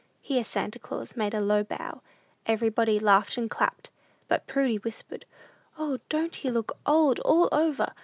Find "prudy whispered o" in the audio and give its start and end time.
4.47-5.99